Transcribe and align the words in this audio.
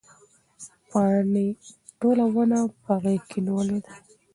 پاڼې 0.89 1.47
ټوله 1.99 2.25
ونه 2.33 2.59
په 2.83 2.93
غېږ 3.03 3.21
کې 3.29 3.39
نیولې 3.45 3.79
ده. 3.85 3.93